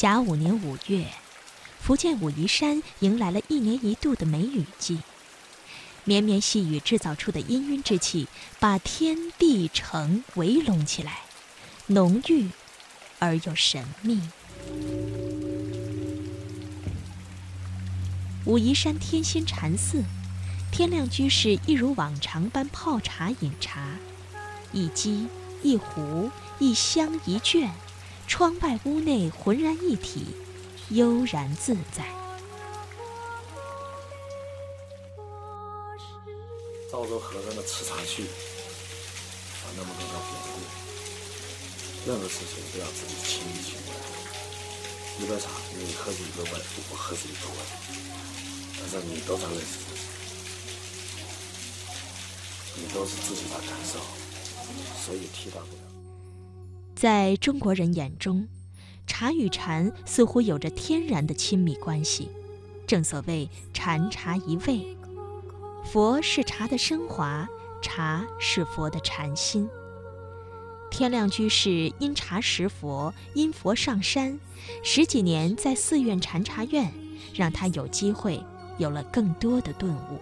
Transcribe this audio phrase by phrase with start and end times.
[0.00, 1.04] 甲午年五月，
[1.78, 4.98] 福建武夷山迎来了一年一度的梅雨季。
[6.04, 8.26] 绵绵细雨制造出的氤氲之气，
[8.58, 11.18] 把天地城围拢起来，
[11.88, 12.48] 浓郁
[13.18, 14.22] 而又神秘。
[18.46, 20.02] 武夷山天心禅寺，
[20.72, 23.98] 天亮居士一如往常般泡茶饮茶，
[24.72, 25.26] 一机
[25.62, 27.70] 一壶一香一卷，
[28.30, 30.24] 窗外屋内浑然一体，
[30.90, 32.06] 悠然自在。
[36.92, 40.62] 赵州和尚的吃茶去，啊，那么多的典故，
[42.08, 43.88] 任何事情都要自己亲力亲为。
[45.18, 46.50] 一杯茶，你喝是一个味，
[46.92, 47.56] 我喝是一个味。
[48.78, 50.02] 但是你都在认识自己，
[52.76, 53.98] 你都是自己的感受，
[55.04, 55.89] 所以替代不了。
[57.00, 58.46] 在中国人眼中，
[59.06, 62.28] 茶与禅似乎有着天然的亲密关系。
[62.86, 64.98] 正所谓禅茶一味，
[65.82, 67.48] 佛是茶的升华，
[67.80, 69.66] 茶是佛的禅心。
[70.90, 74.38] 天亮居士因茶识佛，因佛上山，
[74.84, 76.92] 十几年在寺院禅茶院，
[77.34, 78.44] 让他有机会。
[78.76, 80.18] 有了更多的顿悟。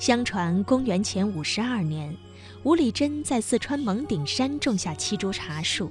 [0.00, 2.16] 相传，公元前五十二年，
[2.62, 5.90] 吴理真在四川蒙顶山种下七株茶树，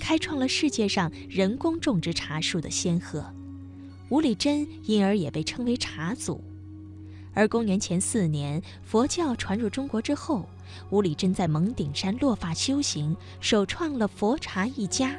[0.00, 3.32] 开创了世界上人工种植茶树的先河。
[4.08, 6.42] 吴理真因而也被称为茶祖。
[7.34, 10.48] 而公元前四年，佛教传入中国之后，
[10.90, 15.16] 吴理真在蒙顶山落发修行，首创了佛茶一家。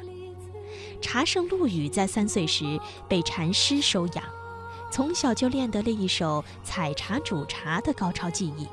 [1.00, 2.78] 茶圣陆羽在三岁时
[3.08, 4.24] 被禅师收养。
[4.92, 8.66] 从小就练得了一手采茶煮茶的高超技艺，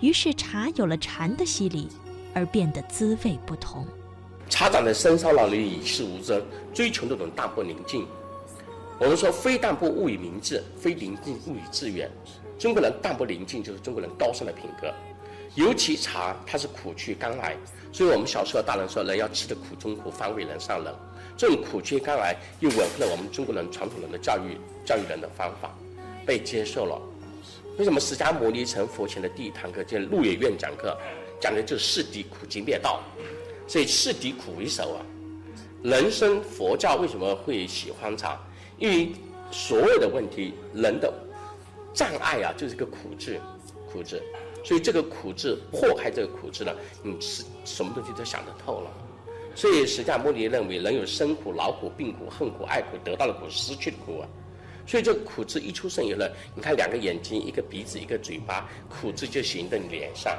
[0.00, 1.88] 于是茶有了禅的洗礼，
[2.34, 3.86] 而变得滋味不同。
[4.48, 6.44] 茶长在深山老林，与世无争，
[6.74, 8.06] 追求那种淡泊宁静。
[9.00, 12.10] 我们说，非淡泊勿以明志，非宁静勿以致远。
[12.58, 14.92] 中国人淡泊宁静，就是中国人高尚的品格。
[15.54, 17.56] 尤其茶，它是苦去甘来，
[17.90, 20.94] 所以我们小时候大人说，人要吃得苦中苦，方为人上人。
[21.38, 25.74] 这种苦去甘来，又吻合了我们中国人传统人的教育教育人的方法，
[26.26, 27.00] 被接受了。
[27.78, 30.96] 为什么释迦牟尼成佛前的第一堂课叫鹿野苑讲课，
[31.38, 33.02] 讲的就是世敌苦集灭道，
[33.68, 35.04] 所以世敌苦为首啊。
[35.82, 38.40] 人生佛教为什么会喜欢茶？
[38.78, 39.12] 因为
[39.50, 41.12] 所有的问题，人的
[41.92, 43.38] 障碍啊，就是个苦字，
[43.92, 44.22] 苦字。
[44.64, 46.72] 所以这个苦字破开这个苦字呢，
[47.02, 48.90] 你是什么东西都想得透了。
[49.54, 54.28] 所以释迦牟尼认为人有生苦、老苦、病苦、恨苦、爱苦、得到的苦、失去的苦啊。
[54.86, 56.20] 所以这苦字一出生以后，
[56.54, 60.32] 你看两个眼睛、一个鼻子、一个嘴巴，苦字就形在你脸上。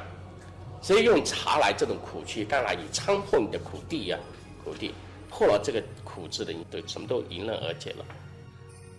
[0.81, 4.17] 所以用茶来这种苦去甘来，以参破你的苦地呀，
[4.63, 4.93] 苦地
[5.29, 8.05] 破了这个苦字的，你都什么都迎刃而解了。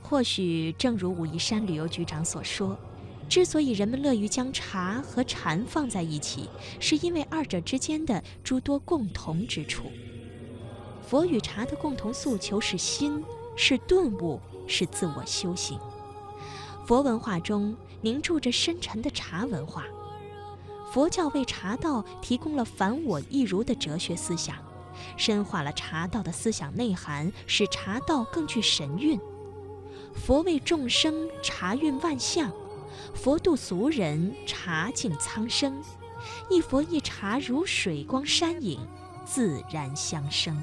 [0.03, 2.76] 或许正如武夷山旅游局长所说。
[3.28, 6.48] 之所以人们乐于将茶和禅放在一起，
[6.80, 9.92] 是因为二者之间的诸多共同之处。
[11.06, 13.22] 佛与茶的共同诉求是心，
[13.54, 15.81] 是顿悟，是自我修行。
[16.87, 19.84] 佛文化中凝注着深沉的茶文化，
[20.93, 24.57] 佛教为茶道提供了凡我一如的哲学思想，
[25.17, 29.19] 深化了茶道的思想内涵，使茶道更具神韵。
[30.15, 32.53] 佛为众生茶韵万象。
[33.15, 35.83] 佛度俗人，茶敬苍生。
[36.51, 38.81] 一佛一茶，如水光山影，
[39.25, 40.57] 自然相生。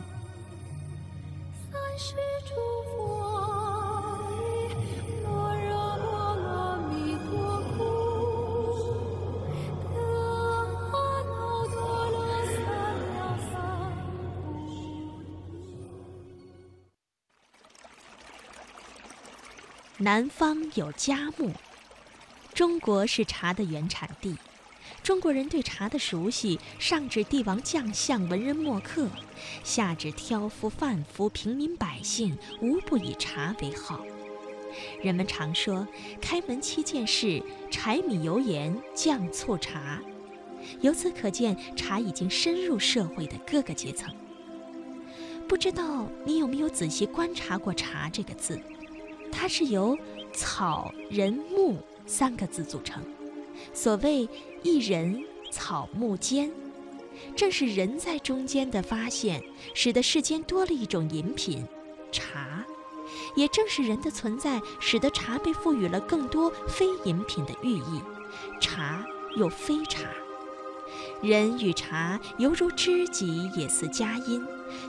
[20.00, 21.54] 南方有佳木。
[22.54, 24.36] 中国是茶的原产地，
[25.02, 29.08] 中国人对茶的熟悉，上至帝王将相、文人墨客，
[29.64, 34.06] 下至挑夫贩夫、平民百姓，无不以茶为好。
[35.02, 35.88] 人们常说，
[36.22, 37.42] 开门七件事：
[37.72, 40.02] 柴米油盐酱醋茶。
[40.82, 44.14] 由此可见，茶已经深入社会的各个阶层。
[45.48, 48.60] 不知道你有没有仔细观察过“茶”这个字？
[49.36, 49.98] 它是由
[50.34, 51.78] 草、人、木。
[52.08, 53.02] 三个字组成，
[53.74, 54.30] 所谓
[54.62, 56.52] “一人草木间”，
[57.36, 59.42] 正是人在中间的发现，
[59.74, 61.66] 使得世间多了一种饮品——
[62.14, 62.64] 茶；
[63.36, 68.04] 也正是人的存在，使得茶被赋予了更多非饮品的寓意。
[68.62, 69.04] 茶
[69.36, 70.04] 又非茶，
[71.24, 74.46] 人与茶犹如知己，也似佳音，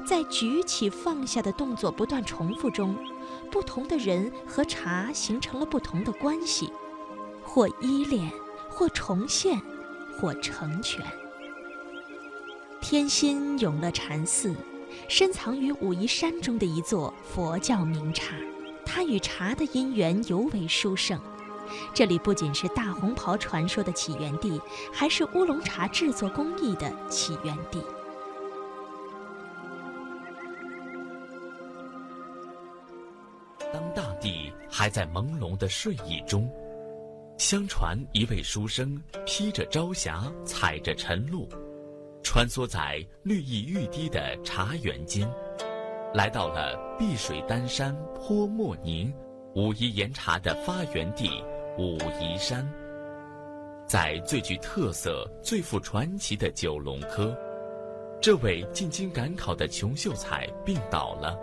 [0.06, 2.94] 在举起放下的动作不断重复中，
[3.46, 6.70] 不同的人和茶形成了不同的关系，
[7.43, 8.31] 或依恋，
[8.69, 9.60] 或重现，
[10.19, 11.04] 或成全。
[12.81, 14.54] 天心永乐禅寺，
[15.08, 18.34] 深藏于武夷山中的一座佛教名刹，
[18.84, 21.19] 它与茶的因缘尤为殊胜。
[21.92, 24.60] 这里不仅是大红袍传说的起源地，
[24.92, 27.82] 还是乌龙茶制作工艺的起源地。
[33.76, 36.50] 当大地还在朦胧的睡意中，
[37.37, 41.46] 相传一位书生披着朝霞，踩着晨露，
[42.23, 45.31] 穿梭在绿意欲滴的茶园间，
[46.14, 49.12] 来到了碧水丹山泼墨凝，
[49.55, 51.44] 武夷岩茶的发源地。
[51.76, 52.67] 武夷山，
[53.87, 57.37] 在最具特色、最富传奇的九龙科，
[58.23, 61.38] 这位进京赶考的穷秀才病倒了。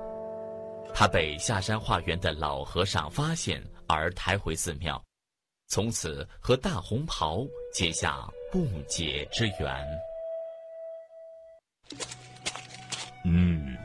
[0.92, 5.00] 他被下山化缘的老和尚发现而抬回寺庙，
[5.68, 9.86] 从此和大红袍结下不解之缘。
[13.26, 13.78] 嗯。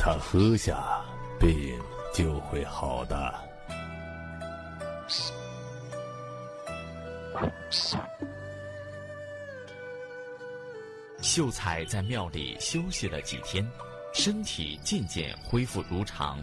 [0.00, 1.04] 他喝下，
[1.38, 1.78] 病
[2.14, 3.34] 就会好的。
[11.38, 13.64] 秀才在庙里休息了几天，
[14.12, 16.42] 身体渐渐恢复如常。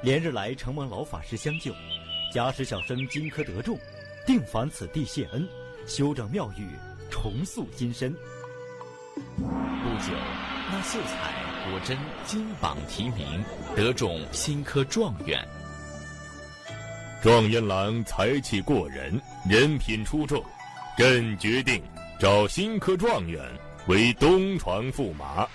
[0.00, 1.74] 连日来承蒙老法师相救，
[2.32, 3.76] 假使小生金科得中，
[4.24, 5.44] 定返此地谢恩，
[5.88, 6.68] 修整庙宇，
[7.10, 8.12] 重塑金身。
[9.16, 10.12] 不久，
[10.70, 11.34] 那秀才。
[11.68, 13.44] 果真金榜题名，
[13.74, 15.44] 得中新科状元。
[17.20, 19.20] 状元郎才气过人，
[19.50, 20.40] 人品出众，
[20.96, 21.82] 朕决定
[22.20, 23.42] 找新科状元
[23.88, 25.48] 为东床驸马。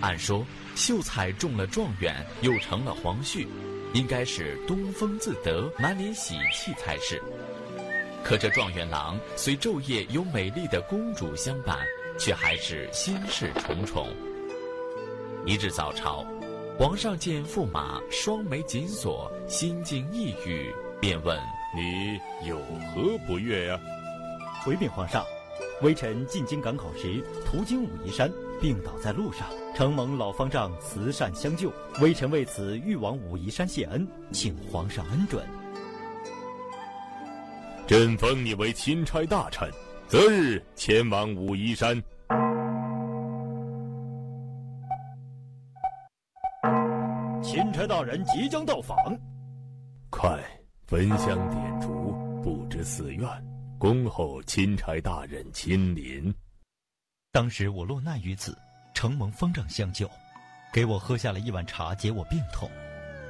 [0.00, 0.44] 按说
[0.74, 3.46] 秀才中了状元，又成了皇婿，
[3.94, 7.22] 应该是东风自得，满脸喜气才是。
[8.24, 11.78] 可这状元郎虽昼夜有美丽的公主相伴，
[12.18, 14.08] 却还是心事重重。
[15.46, 16.26] 一日早朝，
[16.76, 21.38] 皇上见驸马双眉紧锁，心境抑郁，便问
[21.76, 22.58] ：“你有
[22.92, 23.78] 何不悦呀？”
[24.64, 25.24] 回禀皇上，
[25.82, 28.30] 微臣进京赶考时，途经武夷山，
[28.60, 31.72] 病倒在路上，承蒙老方丈慈善相救，
[32.02, 35.42] 微臣为此欲往武夷山谢恩，请皇上恩准。
[37.86, 39.70] 朕封你为钦差大臣，
[40.06, 42.00] 择日前往武夷山。
[47.42, 48.96] 钦差大人即将到访，
[50.10, 50.38] 快
[50.86, 53.26] 焚香点烛，布置寺院，
[53.80, 56.34] 恭候钦差大人亲临。
[57.32, 58.54] 当时我落难于此，
[58.92, 60.06] 承蒙方丈相救，
[60.70, 62.70] 给我喝下了一碗茶解我病痛，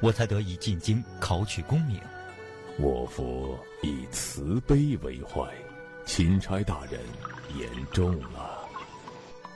[0.01, 2.01] 我才得以进京考取功名。
[2.77, 5.49] 我佛以慈悲为怀，
[6.05, 6.99] 钦差大人
[7.57, 8.67] 言重了。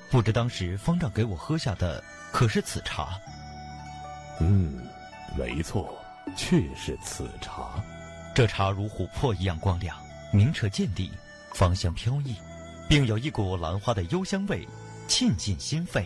[0.09, 2.01] 不知当时方丈给我喝下的
[2.31, 3.19] 可是此茶？
[4.39, 4.87] 嗯，
[5.37, 5.93] 没错，
[6.37, 7.83] 确是此茶。
[8.33, 9.97] 这茶如琥珀一样光亮，
[10.35, 11.09] 明澈见底，
[11.53, 12.35] 芳香飘逸，
[12.89, 14.67] 并有一股兰花的幽香味，
[15.07, 16.05] 沁进心肺。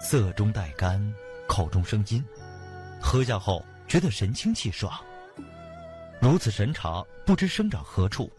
[0.00, 1.14] 色中带甘，
[1.46, 2.24] 口中生津，
[2.98, 4.90] 喝下后觉得神清气爽。
[6.18, 8.32] 如此神茶，不知生长何处？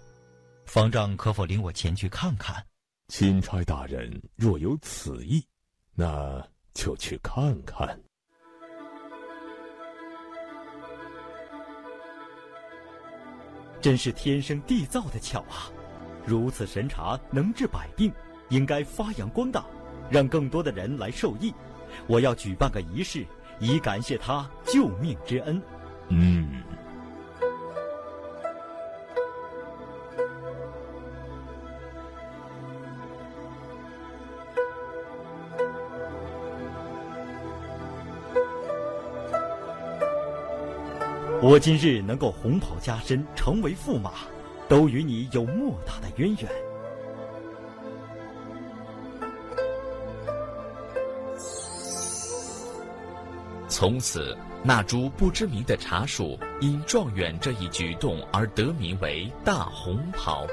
[0.65, 2.65] 方丈可否领我前去看看？
[3.09, 5.45] 钦差大人若有此意，
[5.93, 6.43] 那。
[6.75, 7.97] 就去看看。
[13.85, 15.69] 真是天生地造的巧啊！
[16.25, 18.11] 如此神茶能治百病，
[18.49, 19.63] 应该发扬光大，
[20.09, 21.53] 让更多的人来受益。
[22.07, 23.23] 我要举办个仪式，
[23.59, 25.61] 以感谢他救命之恩。
[26.09, 26.63] 嗯。
[41.47, 44.13] 我今日能够红袍加身，成为驸马，
[44.67, 46.51] 都与你有莫大的渊源。
[53.67, 60.47] 从此，那株不知名的茶树因状元这一举动而得名为大红袍。